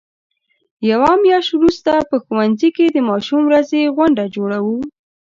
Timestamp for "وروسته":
1.55-1.91